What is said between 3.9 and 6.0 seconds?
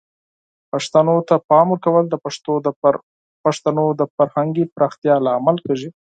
د فرهنګي پراختیا لامل کیږي.